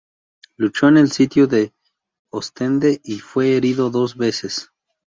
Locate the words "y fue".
3.03-3.55